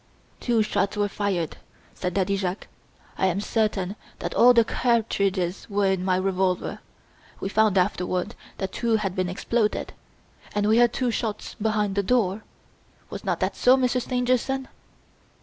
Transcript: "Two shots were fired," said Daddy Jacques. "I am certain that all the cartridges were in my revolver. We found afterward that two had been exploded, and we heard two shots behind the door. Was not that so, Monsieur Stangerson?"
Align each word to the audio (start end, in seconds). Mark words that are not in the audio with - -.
"Two 0.39 0.63
shots 0.63 0.97
were 0.97 1.07
fired," 1.07 1.57
said 1.93 2.15
Daddy 2.15 2.35
Jacques. 2.35 2.65
"I 3.19 3.27
am 3.27 3.39
certain 3.39 3.95
that 4.17 4.33
all 4.33 4.51
the 4.51 4.63
cartridges 4.65 5.69
were 5.69 5.85
in 5.85 6.03
my 6.03 6.15
revolver. 6.15 6.79
We 7.39 7.49
found 7.49 7.77
afterward 7.77 8.33
that 8.57 8.71
two 8.71 8.95
had 8.95 9.15
been 9.15 9.29
exploded, 9.29 9.93
and 10.55 10.67
we 10.67 10.79
heard 10.79 10.91
two 10.93 11.11
shots 11.11 11.55
behind 11.61 11.93
the 11.93 12.01
door. 12.01 12.43
Was 13.11 13.23
not 13.23 13.41
that 13.41 13.55
so, 13.55 13.77
Monsieur 13.77 14.01
Stangerson?" 14.01 14.69